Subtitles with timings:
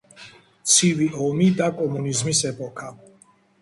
[0.75, 2.95] ცივი ომი და კომუნიზმის ეპოქა.